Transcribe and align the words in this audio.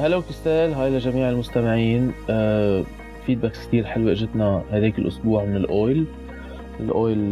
Hello 0.00 0.22
كريستال 0.22 0.74
hi 0.74 0.90
لجميع 0.90 1.30
المستمعين. 1.30 2.12
آه 2.30 2.84
feedbacks 3.26 3.66
كثير 3.66 3.84
حلوة 3.84 4.12
إجتنا 4.12 4.62
هذيك 4.70 4.98
الأسبوع 4.98 5.44
من 5.44 5.56
ال 5.56 5.66
oil. 5.66 6.06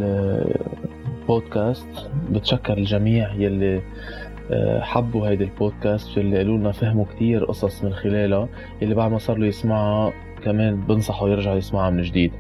آه 0.03 0.61
بودكاست 1.29 1.89
بتشكر 2.31 2.79
الجميع 2.79 3.35
يلي 3.35 3.83
آه 4.51 4.81
حبوا 4.81 5.29
هيدي 5.29 5.45
البودكاست 5.45 6.17
يلي 6.17 6.37
قالوا 6.37 6.59
لنا 6.59 6.73
فهموا 6.73 7.05
كثير 7.05 7.45
قصص 7.45 7.85
من 7.85 7.93
خلالها 7.93 8.49
يلي 8.83 8.95
بعد 8.95 9.11
ما 9.11 9.19
صار 9.19 9.37
له 9.37 9.47
يسمعها 9.47 10.13
كمان 10.45 10.81
بنصحه 10.81 11.29
يرجع 11.29 11.55
يسمعها 11.55 11.91
من 11.91 12.03
جديد. 12.03 12.33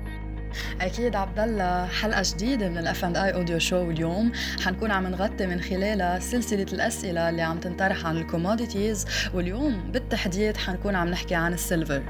أكيد 0.80 1.16
عبد 1.16 1.38
الله 1.38 1.86
حلقة 1.86 2.22
جديدة 2.34 2.68
من 2.68 2.78
ال 2.78 2.91
F 2.91 3.04
and 3.04 3.16
E 3.16 3.34
audio 3.34 3.58
show 3.58 3.90
اليوم. 3.90 4.32
حنكون 4.64 4.90
عم 4.90 5.06
نغطي 5.06 5.46
من 5.46 5.60
خلالها 5.60 6.18
سلسلة 6.18 6.66
الأسئلة 6.72 7.28
اللي 7.28 7.42
عم 7.42 7.58
تنطرح 7.58 8.06
عن 8.06 8.16
ال 8.16 8.24
commodities 8.24 9.06
واليوم 9.34 9.90
بالتحديد 9.92 10.56
حنكون 10.56 10.94
عم 10.94 11.08
نحكي 11.08 11.34
عن 11.34 11.52
ال 11.52 11.58
silver. 11.58 12.02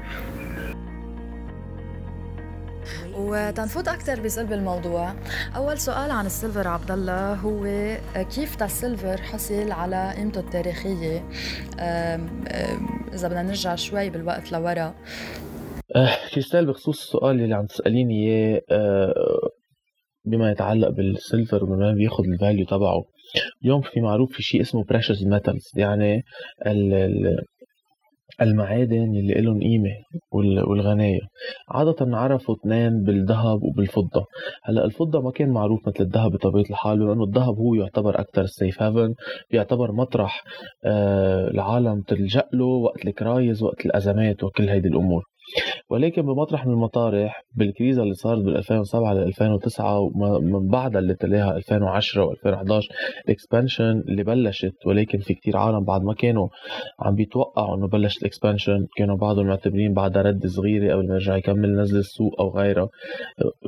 وتنفوت 3.15 3.87
أكثر 3.87 4.19
بصلب 4.19 4.53
الموضوع. 4.53 5.13
أول 5.55 5.79
سؤال 5.79 6.11
عن 6.11 6.25
ال 6.25 6.31
silver 6.31 6.67
عبد 6.67 6.91
الله 6.91 7.33
هو 7.33 7.63
كيف 8.35 8.63
ال 8.63 8.71
silver 8.71 9.21
حصل 9.21 9.71
على 9.71 10.13
قيمته 10.17 10.39
التاريخية؟ 10.39 11.23
إذا 13.13 13.27
بدنا 13.27 13.43
نرجع 13.43 13.75
شوي 13.75 14.09
بالوقت 14.09 14.51
لورا. 14.51 14.93
آه، 15.95 16.09
كريستال 16.33 16.65
بخصوص 16.65 17.01
السؤال 17.01 17.41
اللي 17.41 17.55
عم 17.55 17.65
تسأليني 17.65 18.27
إياه 18.27 18.61
آه، 18.71 19.49
بما 20.25 20.51
يتعلق 20.51 20.89
بال 20.89 21.08
silver 21.08 21.63
وبما 21.63 21.93
بياخد 21.93 22.25
ال 22.25 22.32
value 22.32 22.65
تبعه. 22.65 23.03
اليوم 23.63 23.81
في 23.81 24.01
معروف 24.01 24.31
في 24.31 24.43
شيء 24.43 24.61
اسمه 24.61 24.83
precious 24.83 25.23
metals 25.27 25.71
يعني 25.75 26.23
المعادن 28.41 29.15
اللي 29.15 29.33
لهم 29.33 29.59
قيمة 29.59 29.91
والغنية. 30.67 31.19
عادة 31.69 32.17
عرفوا 32.17 32.55
اثنين 32.55 33.03
بالذهب 33.03 33.63
وبالفضة. 33.63 34.25
هلأ 34.63 34.85
الفضة 34.85 35.21
ما 35.21 35.31
كان 35.31 35.49
معروف 35.49 35.87
مثل 35.87 36.03
الذهب 36.03 36.31
بطبيعة 36.31 36.65
الحال 36.69 36.99
لأنه 36.99 37.23
الذهب 37.23 37.55
هو 37.55 37.73
يعتبر 37.75 38.19
أكثر 38.19 38.45
safe 38.45 38.81
haven 38.81 39.13
بيعتبر 39.51 39.91
مطرح 39.91 40.43
آه 40.85 41.47
العالم 41.47 42.01
تلجأ 42.01 42.43
له 42.53 42.65
وقت 42.65 43.05
ال 43.05 43.15
crise 43.15 43.63
وقت 43.63 43.85
الأزمات 43.85 44.43
وكل 44.43 44.69
هيدي 44.69 44.87
الأمور. 44.87 45.23
ولكن 45.89 46.21
بمطرح 46.21 46.65
من 46.65 46.73
المطارح 46.73 47.43
بالكريزة 47.55 48.03
اللي 48.03 48.13
صارت 48.13 48.41
بال 48.41 48.57
2007 48.57 49.13
ل 49.13 49.17
2009 49.17 49.99
ومن 49.99 50.67
بعدها 50.67 51.01
اللي 51.01 51.15
تلاها 51.15 51.57
2010 51.57 52.25
و 52.25 52.31
2011 52.31 52.89
ال 53.25 53.33
expansion 53.33 54.03
اللي 54.09 54.23
بلشت 54.23 54.75
ولكن 54.85 55.19
في 55.19 55.33
كتير 55.33 55.57
عالم 55.57 55.83
بعد 55.83 56.01
ما 56.01 56.13
كانوا 56.13 56.47
عم 56.99 57.15
بيتوقعوا 57.15 57.75
إنه 57.75 57.87
بلشت 57.87 58.21
ال 58.21 58.28
expansion 58.28 58.87
كانوا 58.97 59.17
بعضهم 59.17 59.47
معتبرين 59.47 59.93
بعدها 59.93 60.21
ردة 60.21 60.47
صغيرة 60.47 60.93
قبل 60.93 61.07
ما 61.07 61.13
يرجع 61.13 61.37
يكمل 61.37 61.75
نزل 61.75 61.99
السوق 61.99 62.41
أو 62.41 62.49
غيرها 62.57 62.89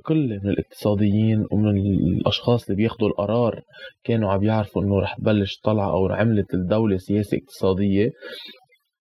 كل 0.03 0.39
من 0.43 0.49
الاقتصاديين 0.49 1.45
ومن 1.51 1.77
الأشخاص 1.77 2.63
اللي 2.65 2.75
بياخذوا 2.75 3.09
القرار 3.09 3.61
كانوا 4.03 4.31
عم 4.31 4.43
يعرفوا 4.43 4.83
إنه 4.83 4.99
رح 4.99 5.15
تبلش 5.15 5.59
طلعة 5.63 5.91
أو 5.91 6.07
عملت 6.07 6.53
الدولة 6.53 6.97
سياسة 6.97 7.37
اقتصادية. 7.37 8.11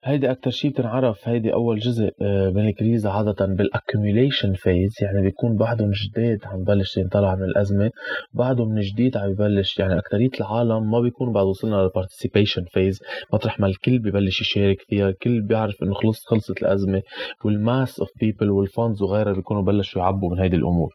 هيدي 0.05 0.31
أكتر 0.31 0.51
شي 0.51 0.69
بتنعرف 0.69 1.29
هيدي 1.29 1.53
أول 1.53 1.79
جزء 1.79 2.11
آه، 2.23 2.51
من 2.51 2.69
الكريزة 2.69 3.11
عادة 3.11 3.47
بال 3.47 3.62
accumulation 3.62 4.53
phase 4.53 4.94
يعني 5.03 5.23
بيكون 5.23 5.56
بعده 5.56 5.91
جديد 6.11 6.39
عم 6.47 6.65
بلش 6.65 6.97
ينطلع 6.97 7.34
من 7.34 7.43
الأزمة 7.43 7.91
بعده 8.34 8.65
من 8.65 8.81
جديد 8.81 9.17
عم 9.17 9.31
يبلش 9.31 9.78
يعني 9.78 9.98
أكترية 9.98 10.31
العالم 10.41 10.91
ما 10.91 11.01
بيكون 11.01 11.33
بعد 11.33 11.47
وصلنا 11.47 11.77
لل 11.76 11.88
participation 11.88 12.65
phase 12.65 13.00
مطرح 13.33 13.60
ما 13.60 13.66
الكل 13.66 13.99
ببلش 13.99 14.41
يشارك 14.41 14.81
فيها 14.89 15.09
الكل 15.09 15.41
بيعرف 15.41 15.83
إنه 15.83 15.94
خلصت 15.94 16.27
خلصت 16.27 16.62
الأزمة 16.62 17.03
وال 17.44 17.63
mass 17.63 18.00
of 18.00 18.10
people 18.21 18.50
وال 18.50 18.65
funds 18.65 19.03
وغيرها 19.03 19.33
بيكونوا 19.33 19.62
بلشوا 19.62 20.03
يعبوا 20.03 20.31
من 20.31 20.41
هيدي 20.41 20.56
الأمور. 20.56 20.94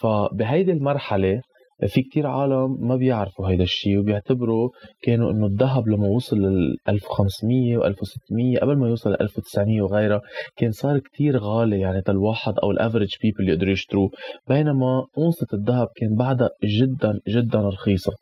فبهيدي 0.00 0.72
المرحلة 0.72 1.40
في 1.86 2.02
كتير 2.02 2.26
عالم 2.26 2.76
ما 2.80 2.96
بيعرفوا 2.96 3.48
هيدا 3.48 3.62
الشيء 3.62 3.98
وبيعتبروا 3.98 4.70
كانوا 5.02 5.30
إنه 5.30 5.46
الذهب 5.46 5.88
لما 5.88 6.08
وصل 6.08 6.36
لل 6.36 6.76
1500 6.88 7.76
و 7.76 7.84
1600 7.84 8.58
قبل 8.58 8.76
ما 8.76 8.88
يوصل 8.88 9.10
ل 9.10 9.16
1900 9.20 9.82
وغيرها 9.82 10.20
كان 10.56 10.70
صار 10.70 10.98
كتير 10.98 11.38
غالي 11.38 11.80
يعني 11.80 12.02
الواحد 12.08 12.54
أو 12.62 12.70
ال 12.70 12.75
average 12.75 13.14
people 13.22 13.48
يقدروا 13.48 13.72
يشتروه. 13.72 14.10
بينما 14.48 15.06
اونصة 15.18 15.46
الذهب 15.54 15.88
كان 15.96 16.14
بعدها 16.14 16.50
جدا 16.64 17.20
جدا 17.28 17.60
رخيصة. 17.60 18.12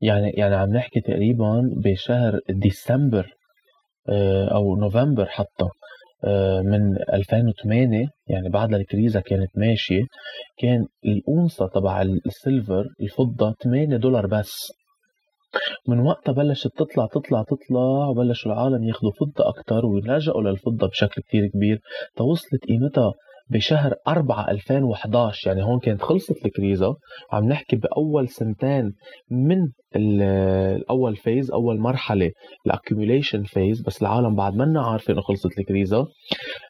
يعني 0.00 0.30
يعني 0.30 0.54
عم 0.54 0.70
نحكي 0.70 1.00
تقريبا 1.00 1.62
بشهر 1.84 2.40
ديسمبر 2.50 3.26
آه، 4.08 4.48
أو 4.48 4.76
نوفمبر 4.76 5.26
حتى. 5.26 5.68
من 6.64 6.96
2008 7.12 8.08
يعني 8.26 8.48
بعد 8.48 8.74
الكريزة 8.74 9.20
كانت 9.20 9.50
ماشية 9.56 10.02
كان 10.58 10.86
الأونصة 11.04 11.68
تبع 11.68 12.02
السيلفر 12.02 12.84
الفضة 13.00 13.54
8 13.62 13.96
دولار 13.96 14.26
بس. 14.26 14.72
من 15.88 16.00
وقتها 16.00 16.32
بلشت 16.32 16.68
تطلع 16.76 17.06
تطلع 17.06 17.42
تطلع 17.42 18.08
وبلشوا 18.08 18.52
العالم 18.52 18.84
ياخذوا 18.84 19.12
فضة 19.20 19.48
أكتر 19.48 19.86
ويلجأوا 19.86 20.42
للفضة 20.42 20.86
بشكل 20.88 21.22
كتير 21.22 21.46
كبير. 21.46 21.80
توصلت 22.16 22.64
قيمتها 22.68 23.12
بشهر 23.50 23.94
4 24.08 24.50
2011 24.50 25.48
يعني 25.50 25.62
هون 25.62 25.78
كانت 25.78 26.02
خلصت 26.02 26.46
الكريزة 26.46 26.96
وعم 27.32 27.44
نحكي 27.44 27.76
بأول 27.76 28.28
سنتين 28.28 28.92
من 29.30 29.68
الأول 29.96 31.16
phase 31.16 31.50
أول 31.50 31.78
مرحلة 31.78 32.30
ال 32.66 32.72
accumulation 32.72 33.42
phase 33.42 33.82
بس 33.82 34.02
العالم 34.02 34.34
بعد 34.34 34.54
منا 34.54 34.82
عارفة 34.82 35.12
إنه 35.12 35.20
خلصت 35.20 35.58
الكريزة 35.58 36.06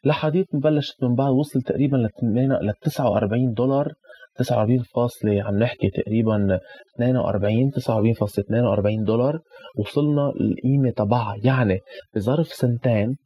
لحديث 0.05 0.47
بلشت 0.55 1.05
من 1.05 1.15
بعد 1.15 1.31
وصل 1.33 1.63
تقريبا 1.63 1.97
ل 1.97 2.73
49 2.83 3.53
دولار. 3.53 3.93
49 4.37 4.79
فاصلة 4.95 5.43
عم 5.43 5.59
نحكي 5.59 5.91
تقريبا 5.91 6.59
42 6.97 7.71
49.42 7.71 9.05
دولار. 9.07 9.41
وصلنا 9.79 10.29
القيمة 10.29 10.91
تبعها. 10.91 11.37
يعني 11.45 11.79
بظرف 12.17 12.47
سنتين 12.47 13.17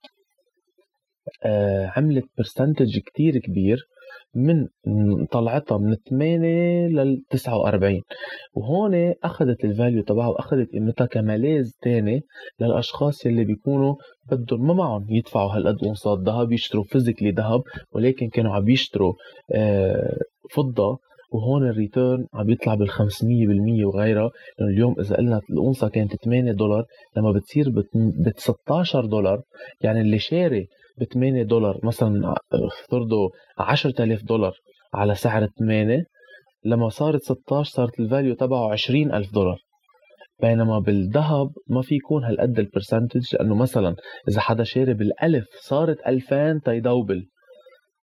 عملت 1.96 2.24
percentage 2.38 2.98
كتير 2.98 3.38
كبير 3.38 3.88
من 4.34 4.66
طلعتها 5.30 5.78
من 5.78 5.96
8 6.10 6.88
لل 6.88 7.22
49 7.30 8.02
وهون 8.54 9.14
أخذت 9.24 9.64
ال 9.64 9.71
value 9.71 10.02
تبعها 10.02 10.28
وأخذت 10.28 10.72
قيمتها 10.72 11.06
كملاذ 11.06 11.70
تاني 11.82 12.22
للأشخاص 12.60 13.26
يلي 13.26 13.44
بيكونوا 13.44 13.94
بدهم 14.30 14.66
ما 14.66 14.74
معهم 14.74 15.06
يدفعوا 15.08 15.50
هالقد 15.50 15.84
اونصات 15.84 16.18
ذهب 16.18 16.52
يشتروا 16.52 16.84
physically 16.84 17.30
ذهب 17.30 17.62
ولكن 17.92 18.28
كانوا 18.28 18.54
عم 18.54 18.68
يشتروا 18.68 19.12
آه، 19.54 20.18
فضة. 20.54 20.98
وهون 21.32 21.68
ال 21.69 21.77
return 21.77 22.26
عم 22.34 22.50
يطلع 22.50 22.74
بال 22.74 22.90
500% 22.90 23.84
وغيرها. 23.84 24.30
لأنه 24.58 24.70
اليوم 24.70 24.94
إذا 25.00 25.16
قلنا 25.16 25.40
الاونصه 25.50 25.88
كانت 25.88 26.16
8 26.24 26.52
دولار 26.52 26.84
لما 27.16 27.32
بتصير 27.32 27.70
ب 27.70 27.82
16 28.36 29.06
دولار 29.06 29.42
يعني 29.80 30.00
اللي 30.00 30.18
شاري 30.18 30.66
ب 31.00 31.04
8 31.04 31.42
دولار 31.42 31.81
مثلا 31.82 32.34
افترضوا 32.53 33.28
10000 33.59 34.22
دولار 34.22 34.53
على 34.94 35.14
سعر 35.14 35.47
8 35.47 36.04
لما 36.64 36.88
صارت 36.88 37.22
16 37.22 37.70
صارت 37.70 38.00
ال 38.00 38.06
value 38.06 38.34
تبعه 38.34 38.72
20000 38.72 39.32
دولار. 39.32 39.58
بينما 40.42 40.78
بالذهب 40.78 41.50
ما 41.69 41.82
في 41.82 41.94
يكون 41.94 42.25
هالقد 42.25 42.58
ال 42.58 42.65
percentage 42.65 43.34
لأنه 43.34 43.54
مثلا 43.54 43.97
إذا 44.28 44.41
حدا 44.41 44.64
شاري 44.64 44.94
بالألف 44.94 45.47
صارت 45.60 45.98
2000 46.06 46.60
تي 46.64 46.78
double. 46.78 47.26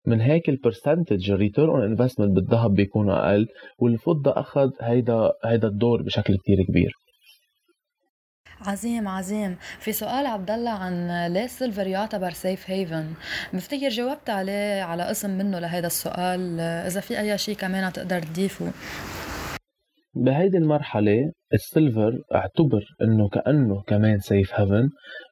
من 0.06 0.20
هيك 0.20 0.48
ال 0.48 0.56
percentage 0.56 1.30
ال 1.30 1.36
return 1.36 1.68
on 1.68 1.82
investment 1.82 2.30
بالذهب 2.30 2.74
بيكون 2.74 3.10
أقل 3.10 3.46
والفضه 3.78 4.30
أخذ 4.30 4.70
هيدا 4.80 5.32
هيدا 5.44 5.68
الدور 5.68 6.02
بشكل 6.02 6.36
كتير 6.36 6.64
كبير. 6.68 6.92
عظيم 8.66 9.08
عظيم. 9.08 9.56
في 9.78 9.92
سؤال 9.92 10.26
عبد 10.26 10.50
الله 10.50 10.70
عن 10.70 11.26
ليه 11.32 11.44
ال 11.44 11.50
silver 11.50 11.86
يعتبر 11.86 12.30
safe 12.30 12.70
haven 12.70 13.06
بفتكر 13.52 13.88
جاوبت 13.88 14.30
عليه 14.30 14.82
على 14.82 15.02
قسم 15.02 15.30
منه 15.30 15.58
لهذا 15.58 15.86
السؤال. 15.86 16.60
إذا 16.60 17.00
في 17.00 17.20
أي 17.20 17.38
شيء 17.38 17.56
كمان 17.56 17.92
تقدر 17.92 18.22
تضيفه. 18.22 18.72
بهيدي 20.14 20.58
المرحلة 20.58 21.32
ال 21.52 21.61
silver 21.61 22.12
اعتبر 22.34 22.84
إنه 23.02 23.28
كأنه 23.28 23.82
كمان 23.86 24.18
safe 24.18 24.54
haven 24.54 24.88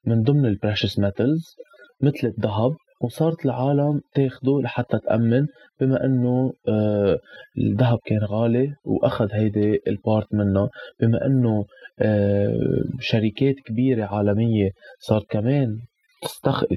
من 0.06 0.23
ضمن 0.23 0.46
ال 0.46 0.52
precious 0.52 0.98
metals 0.98 1.56
مثل 2.00 2.26
الذهب 2.26 2.73
وصارت 3.02 3.44
العالم 3.44 4.00
تاخده 4.14 4.60
لحتى 4.64 4.99
تأمن 4.99 5.46
بما 5.81 6.04
إنه 6.04 6.52
آه، 6.69 7.19
الذهب 7.58 7.99
كان 8.04 8.25
غالي 8.25 8.75
وأخذ 8.84 9.28
هيدي 9.32 9.81
ال 9.86 9.96
part 9.96 10.34
منه 10.34 10.69
بما 11.00 11.26
إنه 11.26 11.64
آه، 12.00 12.82
شركات 13.00 13.54
كبيرة 13.66 14.04
عالمية 14.04 14.70
صار 15.00 15.25
كمان 15.31 15.78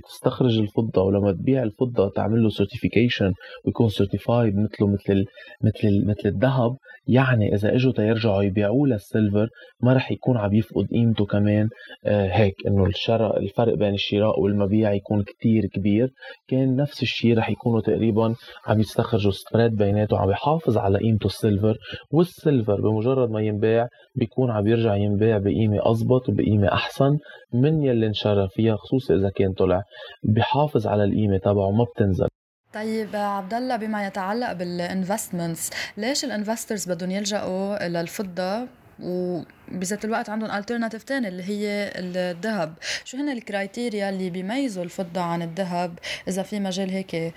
تستخرج 0.04 0.58
الفضة 0.60 1.04
ولما 1.04 1.32
تبيع 1.32 1.64
الفضة 1.64 2.10
تعمل 2.16 2.44
له 2.44 2.50
certification 2.50 3.34
ويكون 3.66 3.90
certified 3.90 4.54
مثله 4.56 4.88
مثل 4.88 5.14
ال 5.14 5.26
مثل 5.64 5.88
ال 5.88 6.08
مثل 6.08 6.30
الذهب. 6.30 6.78
يعني 7.08 7.56
إذا 7.56 7.76
إجوا 7.76 7.92
تيرجعوا 7.92 8.44
يبيعوه 8.44 8.88
لل 8.88 9.03
silver 9.03 9.50
ما 9.84 9.94
رح 9.94 10.12
يكون 10.12 10.38
عم 10.38 10.54
يفقد 10.54 10.88
قيمته 10.94 11.26
كمان 11.26 11.70
آه 12.06 12.28
هيك 12.28 12.56
إنه 12.68 12.86
الشراء 12.86 13.40
الفرق 13.40 13.74
بين 13.74 13.94
الشراء 13.94 14.40
والمبيع 14.40 14.94
يكون 14.94 15.24
كتير 15.24 15.66
كبير. 15.66 16.10
كان 16.48 16.76
نفس 16.76 17.04
الشيء 17.04 17.38
رح 17.38 17.50
يكونوا 17.50 17.82
تقريبا 17.82 18.36
عم 18.68 18.80
يستخرجوا 18.80 19.32
spread 19.32 19.76
بيناتهم 19.76 20.20
عم 20.20 20.30
يحافظ 20.30 20.78
على 20.78 20.98
قيمته 20.98 21.26
ال 21.26 21.32
silver. 21.32 21.78
وال 22.12 22.29
silver 22.29 22.82
بمجرد 22.82 23.30
ما 23.30 23.42
ينباع 23.42 23.88
بيكون 24.16 24.52
عم 24.52 24.68
يرجع 24.68 24.96
ينباع 24.96 25.38
بقيمة 25.38 25.80
أضبط 25.82 26.30
وبقيمة 26.30 26.68
أحسن 26.74 27.18
من 27.54 27.84
يلي 27.84 28.08
انشرى 28.08 28.48
فيها 28.50 28.76
خصوصي 28.76 29.16
إذا 29.16 29.30
كان 29.30 29.54
طلع 29.54 29.84
بحافظ 30.24 30.88
على 30.88 31.04
القيمة 31.04 31.38
تبعه 31.38 31.72
ما 31.72 31.84
بتنزل. 31.84 32.28
طيب 32.76 33.16
عبد 33.16 33.54
الله 33.54 33.76
بما 33.76 34.08
يتعلق 34.08 34.54
بال 34.54 34.72
investments 34.72 35.70
ليش 35.98 36.26
ال 36.26 36.32
investors 36.32 36.86
بدهم 36.86 37.12
يلجأوا 37.12 37.88
للفضة 37.88 38.68
وبذات 39.00 40.06
الوقت 40.06 40.30
عندهم 40.30 40.52
alternative 40.52 41.04
تاني 41.04 41.28
اللي 41.28 41.44
هي 41.44 41.92
الذهب. 41.96 42.74
شو 43.04 43.18
هن 43.18 43.30
ال 43.30 43.39
criteria 43.39 44.10
اللي 44.10 44.30
بيميزوا 44.30 44.84
الفضة 44.84 45.22
عن 45.22 45.42
الذهب؟ 45.42 46.00
إذا 46.28 46.44
في 46.44 46.60
مجال 46.60 46.90
هيك 46.90 47.34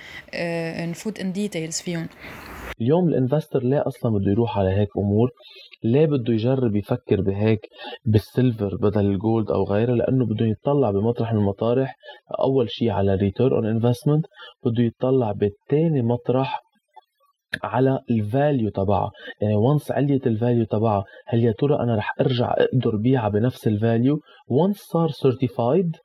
نفوت 0.91 1.21
in 1.21 1.33
details 1.33 1.81
فيهم. 1.81 2.09
اليوم 2.81 3.09
ال 3.09 3.15
investor 3.15 3.63
ليه 3.63 3.87
أصلا 3.87 4.13
بده 4.13 4.31
يروح 4.31 4.59
على 4.59 4.71
هيك 4.71 4.89
أمور؟ 4.99 5.31
ليه 5.85 6.07
بده 6.07 6.33
يجرب 6.33 6.77
يفكر 6.77 7.21
بهيك 7.21 7.61
بال 8.05 8.23
silver 8.23 8.77
بدل 8.77 9.07
ال 9.07 9.16
gold 9.16 9.51
أو 9.51 9.65
غيره؟ 9.65 9.95
لأنه 9.95 10.27
بده 10.27 10.47
يطلع 10.47 10.91
بمطرح 10.91 11.33
من 11.33 11.39
المطارح. 11.39 11.97
أول 12.41 12.71
شيء 12.71 12.91
على 12.91 13.15
return 13.15 13.53
on 13.53 13.67
investment 13.67 14.27
بده 14.65 14.83
يطلع 14.83 15.33
بالثاني 15.33 16.03
مطرح 16.03 16.63
على 17.63 17.99
ال 18.11 18.21
value 18.21 18.71
تبعها 18.71 19.11
يعني 19.43 19.55
once 19.55 19.91
عليت 19.91 20.27
ال 20.27 20.33
value 20.33 20.65
تبعها 20.65 21.05
هل 21.27 21.45
يا 21.45 21.53
ترى 21.53 21.77
أنا 21.81 21.97
رح 21.97 22.15
أرجع 22.21 22.55
أقدر 22.59 22.97
بيعها 22.97 23.29
بنفس 23.29 23.67
ال 23.69 23.77
value 23.77 24.21
once 24.49 24.77
صار 24.77 25.09
certified 25.09 25.97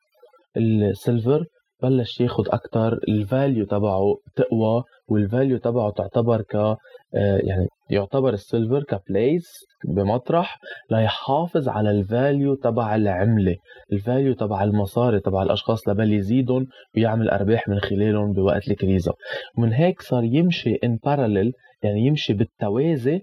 ال 0.57 0.70
silver 0.70 1.45
بلش 1.83 2.21
ياخد 2.21 2.47
أكثر 2.47 3.00
ال 3.09 3.19
value 3.19 3.65
تبعه 3.65 4.15
تقوى 4.35 4.83
وال 5.07 5.22
value 5.22 5.57
تبعه 5.57 5.91
تعتبر 5.91 6.41
ك 6.41 6.56
آه، 6.56 6.77
يعني 7.15 7.68
يعتبر 7.89 8.33
ال 8.33 8.41
silver 8.41 8.83
ك 8.83 8.94
place 8.94 9.50
بمطرح 9.88 10.59
ليحافظ 10.91 11.69
على 11.69 11.91
ال 11.91 12.02
value 12.02 12.55
تبع 12.56 12.95
العملة. 12.95 13.56
ال 13.94 14.00
value 14.00 14.33
تبع 14.33 14.63
المصاري 14.63 15.19
تبع 15.19 15.44
الأشخاص 15.44 15.88
لبل 15.88 16.13
يزيدهم 16.13 16.68
ويعمل 16.97 17.30
أرباح 17.30 17.68
من 17.68 17.80
خلالهم 17.80 18.31
بوقت 18.31 18.68
ال 18.67 18.74
crise. 18.74 19.13
ومن 19.57 19.74
هيك 19.74 20.01
صار 20.01 20.24
يمشي 20.24 20.75
en 20.83 20.97
parallèle 21.05 21.51
يعني 21.83 22.07
يمشي 22.07 22.33
بالتوازي 22.33 23.21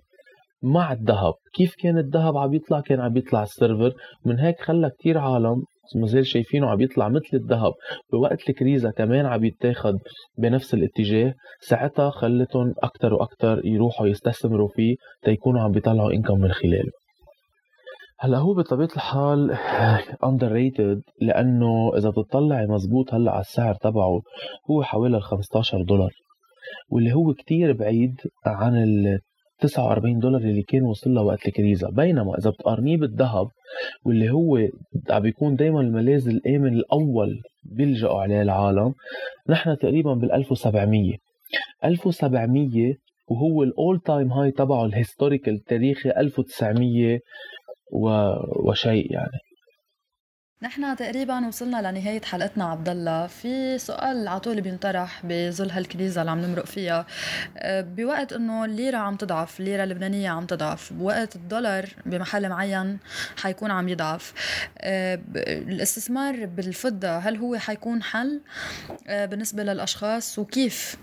مع 0.62 0.92
الذهب. 0.92 1.34
كيف 1.54 1.74
كان 1.82 1.98
الذهب 1.98 2.36
عم 2.36 2.54
يطلع؟ 2.54 2.80
كان 2.80 3.00
عم 3.00 3.16
يطلع 3.16 3.42
ال 3.42 3.49
silver 3.49 3.92
من 4.24 4.38
هيك 4.38 4.60
خلى 4.60 4.90
كتير 4.90 5.18
عالم 5.18 5.62
مازال 5.96 6.26
شايفينه 6.26 6.70
عم 6.70 6.80
يطلع 6.80 7.08
مثل 7.08 7.30
الذهب. 7.34 7.72
بوقت 8.12 8.50
ال 8.50 8.57
crise 8.57 8.90
كمان 8.90 9.26
عم 9.26 9.44
يتاخد 9.44 9.98
بنفس 10.38 10.74
الاتجاه 10.74 11.34
ساعتها 11.60 12.10
خلتهم 12.10 12.74
أكتر 12.78 13.14
وأكتر 13.14 13.60
يروحوا 13.64 14.06
يستثمروا 14.06 14.68
فيه 14.68 14.96
تيكونوا 15.22 15.60
عم 15.60 15.70
بيطلعوا 15.72 16.12
income 16.12 16.40
من 16.40 16.52
خلاله. 16.52 16.90
هلأ 18.22 18.38
هو 18.38 18.54
بطبيعة 18.54 18.88
الحال 18.96 19.50
underrated 20.24 21.02
لأنه 21.20 21.96
إذا 21.96 22.10
بتطلعي 22.10 22.66
مزبوط 22.66 23.14
هلأ 23.14 23.32
على 23.32 23.40
السعر 23.40 23.74
تبعه 23.74 24.20
هو 24.70 24.82
حوالي 24.82 25.16
ال 25.16 25.22
15 25.22 25.82
دولار 25.82 26.10
واللي 26.90 27.12
هو 27.14 27.34
كتير 27.34 27.72
بعيد 27.72 28.20
عن 28.46 28.82
ال 28.82 29.20
49 29.60 30.18
دولار 30.18 30.40
اللي 30.40 30.62
كان 30.62 30.82
وصل 30.82 31.10
لها 31.10 31.22
وقت 31.22 31.48
ال 31.48 31.55
crise 31.55 31.90
بينما 31.90 32.38
إذا 32.38 32.50
بتقارنيه 32.50 32.96
بالذهب 32.96 33.46
واللي 34.04 34.30
هو 34.30 34.68
عم 35.10 35.22
بيكون 35.22 35.56
دايما 35.56 35.80
الملاذ 35.80 36.28
الآمن 36.28 36.72
الأول 36.72 37.40
بيلجأوا 37.64 38.20
عليه 38.20 38.42
العالم 38.42 38.94
نحن 39.48 39.76
تقريبا 39.78 40.14
بال 40.14 40.32
1700 40.32 41.16
1700 41.84 42.94
وهو 43.28 43.62
ال 43.62 43.72
all 43.72 44.00
time 44.00 44.32
high 44.32 44.50
تبعه 44.50 44.84
ال 44.84 44.91
historical 44.91 45.54
التاريخي 45.54 46.10
1900 46.10 47.18
و... 47.92 48.08
وشيء 48.68 49.12
يعني. 49.12 49.38
نحن 50.62 50.96
تقريبا 50.96 51.46
وصلنا 51.46 51.90
لنهاية 51.90 52.20
حلقتنا 52.20 52.64
عبد 52.64 52.88
الله 52.88 53.26
في 53.26 53.78
سؤال 53.78 54.28
على 54.28 54.40
طول 54.40 54.60
بينطرح 54.60 55.20
بظل 55.24 55.70
هال 55.70 55.85
crise 55.85 56.20
اللي 56.20 56.30
عم 56.30 56.40
نمرق 56.40 56.66
فيها. 56.66 57.06
أه، 57.56 57.80
بوقت 57.80 58.32
إنه 58.32 58.64
الليرة 58.64 58.96
عم 58.96 59.16
تضعف 59.16 59.60
الليرة 59.60 59.84
اللبنانية 59.84 60.30
عم 60.30 60.46
تضعف 60.46 60.92
بوقت 60.92 61.36
الدولار 61.36 61.88
بمحل 62.06 62.48
معين 62.48 62.98
حيكون 63.36 63.70
عم 63.70 63.88
يضعف. 63.88 64.32
أه، 64.78 65.20
الاستثمار 65.46 66.46
بالفضة 66.46 67.18
هل 67.18 67.36
هو 67.36 67.56
حيكون 67.56 68.02
حل؟ 68.02 68.40
أه، 69.08 69.26
بالنسبة 69.26 69.62
للأشخاص 69.62 70.38
وكيف؟ 70.38 70.96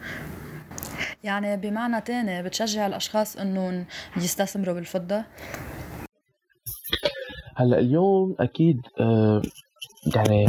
يعني 1.24 1.58
بمعنى 1.58 2.02
تاني 2.02 2.44
بتشجع 2.44 2.88
الأشخاص 2.88 3.38
إنهم 3.38 3.86
يستثمروا 4.18 4.76
بالفضة؟ 4.76 5.24
هلأ 7.58 7.80
اليوم 7.80 8.36
أكيد 8.40 8.82
آه، 9.00 9.42
يعني 10.16 10.46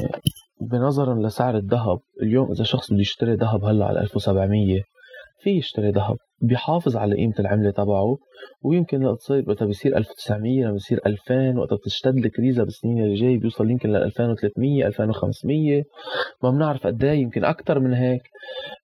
بنظرا 0.60 1.14
لسعر 1.14 1.56
الذهب 1.56 1.98
اليوم 2.22 2.52
إذا 2.52 2.64
شخص 2.64 2.92
بده 2.92 3.00
يشتري 3.00 3.34
ذهب 3.34 3.64
هلأ 3.64 3.84
على 3.84 4.00
1700 4.00 4.82
في 5.42 5.50
يشتري 5.50 5.90
ذهب 5.90 6.16
بيحافظ 6.40 6.96
على 6.96 7.16
قيمة 7.16 7.34
العملة 7.38 7.70
تبعه 7.70 8.16
ويمكن 8.62 9.16
تصير 9.18 9.44
وقتها 9.48 9.66
بيصير 9.66 9.96
1900 9.96 10.60
لما 10.62 10.72
بيصير 10.72 11.00
2000 11.06 11.58
وقتها 11.58 11.76
بتشتد 11.76 12.16
الكريزة 12.16 12.64
بالسنين 12.64 13.04
اللي 13.04 13.14
جاي 13.14 13.36
بيوصل 13.36 13.70
يمكن 13.70 13.92
ل 13.92 13.96
2300 13.96 14.86
2500 14.86 15.82
ما 16.42 16.50
بنعرف 16.50 16.86
قد 16.86 17.04
إيه 17.04 17.20
يمكن 17.20 17.44
أكثر 17.44 17.80
من 17.80 17.94
هيك 17.94 18.22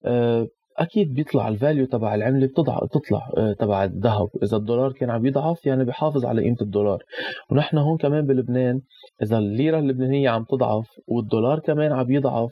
أه 0.04 0.46
أكيد 0.78 1.14
بيطلع 1.14 1.48
الفاليو 1.48 1.86
تبع 1.86 2.14
العملة 2.14 2.46
بتضع 2.46 2.78
بتطلع 2.78 3.30
آه، 3.36 3.52
تبع 3.52 3.84
الذهب. 3.84 4.28
إذا 4.42 4.56
الدولار 4.56 4.92
كان 4.92 5.10
عم 5.10 5.26
يضعف 5.26 5.66
يعني 5.66 5.84
بحافظ 5.84 6.24
على 6.24 6.42
قيمة 6.42 6.56
الدولار. 6.62 7.02
ونحن 7.50 7.78
هون 7.78 7.96
كمان 7.96 8.26
بلبنان 8.26 8.80
إذا 9.22 9.38
الليرة 9.38 9.78
اللبنانية 9.78 10.30
عم 10.30 10.44
تضعف 10.44 10.86
والدولار 11.08 11.58
كمان 11.58 11.92
عم 11.92 12.10
يضعف 12.10 12.50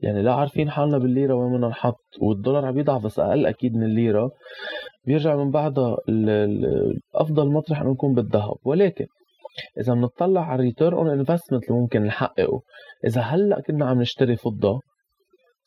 يعني 0.00 0.22
لا 0.22 0.34
عارفين 0.34 0.70
حالنا 0.70 0.98
بالليرة 0.98 1.34
وين 1.34 1.52
بدنا 1.52 1.68
نحط 1.68 2.04
والدولار 2.20 2.64
عم 2.66 2.78
يضعف 2.78 3.04
بس 3.04 3.18
أقل 3.18 3.46
أكيد 3.46 3.74
من 3.74 3.82
الليرة. 3.82 4.30
بيرجع 5.06 5.36
من 5.36 5.50
بعدها 5.50 5.96
أفضل 7.14 7.48
مطرح 7.48 7.80
إنه 7.80 7.90
نكون 7.90 8.14
بالذهب. 8.14 8.54
ولكن 8.64 9.06
إذا 9.80 9.94
بنطلع 9.94 10.40
على 10.40 10.54
ال 10.54 10.60
return 10.60 10.94
on 10.94 11.08
investment 11.08 11.64
اللي 11.64 11.80
ممكن 11.80 12.02
نحققه 12.02 12.62
إذا 13.06 13.20
هلأ 13.20 13.60
كنا 13.60 13.86
عم 13.86 14.00
نشتري 14.00 14.36
فضة 14.36 14.80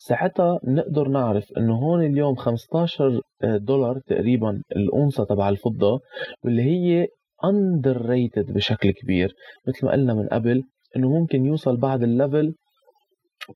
ساعتها 0.07 0.59
نقدر 0.63 1.07
نعرف 1.07 1.45
انه 1.57 1.75
هون 1.75 2.05
اليوم 2.05 2.35
15 2.35 3.21
دولار 3.43 3.99
تقريبا 3.99 4.61
الأونصة 4.75 5.23
تبع 5.25 5.49
الفضة 5.49 5.99
واللي 6.43 6.63
هي 6.63 7.07
underrated 7.45 8.53
بشكل 8.53 8.91
كبير 8.91 9.33
مثل 9.67 9.85
ما 9.85 9.91
قلنا 9.91 10.13
من 10.13 10.27
قبل 10.27 10.63
إنه 10.95 11.09
ممكن 11.09 11.45
يوصل 11.45 11.77
بعد 11.77 12.03
ال 12.03 12.12
level 12.12 12.53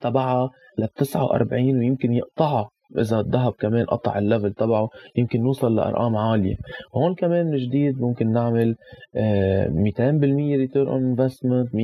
تبعها 0.01 0.49
ل 0.77 0.87
49 0.87 1.77
ويمكن 1.77 2.13
يقطعها. 2.13 2.69
إذا 2.97 3.19
الذهب 3.19 3.53
كمان 3.59 3.85
قطع 3.85 4.17
ال 4.17 4.23
level 4.23 4.53
تبعه 4.53 4.89
يمكن 5.15 5.41
نوصل 5.41 5.75
لأرقام 5.75 6.15
عالية. 6.15 6.55
هون 6.95 7.15
كمان 7.15 7.45
من 7.45 7.57
جديد 7.57 8.01
ممكن 8.01 8.31
نعمل 8.31 8.75
200% 9.15 10.57
return 10.57 10.87
on 10.87 11.03
investment 11.03 11.67
150% 11.67 11.75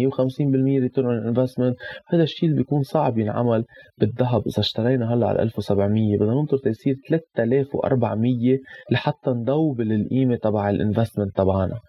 return 0.81 1.07
on 1.07 1.27
investment 1.27 1.75
هذا 2.07 2.23
الشيء 2.23 2.49
اللي 2.49 2.57
بيكون 2.61 2.83
صعب 2.83 3.17
ينعمل 3.17 3.65
بالذهب. 3.97 4.41
إذا 4.47 4.59
اشترينا 4.59 5.13
هلأ 5.13 5.27
على 5.27 5.41
1700 5.41 6.17
بدنا 6.17 6.33
ننطر 6.33 6.57
تيصير 6.57 6.95
3400 7.07 8.57
لحتى 8.91 9.29
ن 9.29 9.38
double 9.38 9.91
القيمه 9.91 10.35
تبع 10.35 10.69
ال 10.69 10.75
investment 10.75 11.35
تبعنا. 11.35 11.79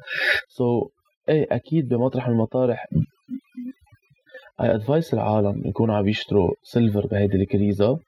so 0.48 0.80
so, 0.80 0.88
إيه 1.28 1.46
أكيد 1.50 1.88
بمطرح 1.88 2.28
المطارح 2.28 2.86
اي 4.60 4.74
advice 4.74 5.14
العالم 5.14 5.62
يكونوا 5.64 5.94
عم 5.94 6.08
يشتروا 6.08 6.50
silver 6.62 7.06
بهيدي 7.06 7.36
ال 7.36 7.46
crise 7.46 7.98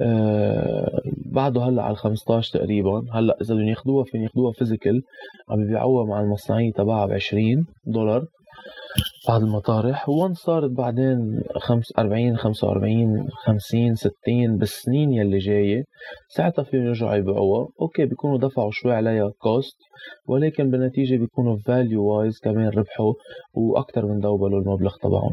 آه 0.00 1.00
بعده 1.26 1.62
هلأ 1.62 1.82
على 1.82 1.92
ال 1.92 1.96
15 1.96 2.58
تقريبا. 2.58 3.04
هلأ 3.12 3.36
إذا 3.42 3.54
بدهم 3.54 3.68
ياخذوها 3.68 4.04
فين 4.04 4.22
ياخذوها 4.22 4.52
physical 4.52 5.02
عم 5.50 5.62
يبيعوها 5.62 6.06
مع 6.06 6.20
المصنعيه 6.20 6.72
تبعها 6.72 7.06
ب 7.06 7.12
20 7.12 7.66
دولار 7.86 8.24
بعد 9.28 9.42
المطارح. 9.42 10.08
وين 10.08 10.34
صارت 10.34 10.70
بعدين 10.70 11.40
40 11.98 12.36
45 12.36 13.28
50 13.46 13.94
60 13.94 14.58
بالسنين 14.58 15.12
يلي 15.12 15.38
جاية 15.38 15.84
ساعتها 16.28 16.62
فيهم 16.62 16.82
يرجعوا 16.82 17.14
يبيعوها. 17.14 17.68
أوكي 17.80 18.06
بيكونوا 18.06 18.38
دفعوا 18.38 18.70
شوي 18.72 18.92
عليها 18.92 19.30
cost 19.38 19.76
ولكن 20.28 20.70
بالنتيجة 20.70 21.16
بيكونوا 21.16 21.56
value 21.66 22.04
wise 22.04 22.38
كمان 22.38 22.68
ربحوا 22.68 23.12
وأكثر 23.54 24.06
من 24.06 24.18
دوبلوا 24.18 24.60
المبلغ 24.60 24.96
تبعهم. 25.02 25.32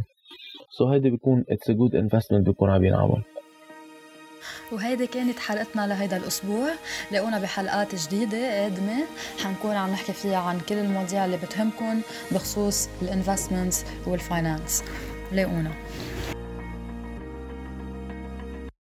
so 0.70 0.86
so 0.86 0.92
هيدي 0.92 1.10
بيكون 1.10 1.44
it's 1.50 1.70
a 1.70 1.74
good 1.74 1.96
investment 1.96 2.46
بيكون 2.46 2.70
عم 2.70 2.84
ينعمل. 2.86 3.24
وهيدي 4.72 5.08
كانت 5.08 5.40
حلقتنا 5.40 5.88
لهيدا 5.88 6.18
الأسبوع. 6.18 6.70
لاقونا 7.12 7.40
بحلقات 7.40 7.96
جديدة 7.96 8.62
قادمة. 8.62 8.98
حنكون 9.44 9.76
عم 9.76 9.90
نحكي 9.92 10.14
فيها 10.14 10.38
عن 10.38 10.60
كل 10.70 10.76
المواضيع 10.76 11.26
اللي 11.26 11.38
بتهمكم 11.38 12.02
بخصوص 12.32 12.90
ال 13.02 13.08
investments 13.08 13.84
وال 14.08 14.25
finance 14.25 14.84
لاقونا 15.32 15.72